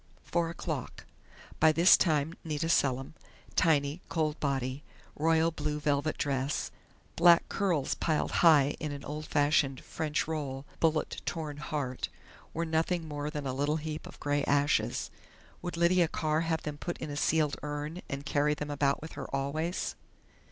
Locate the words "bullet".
10.79-11.21